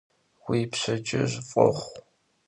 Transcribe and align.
Vui 0.45 0.61
pşedcıj 0.71 1.31
f'oxhu! 1.49 1.89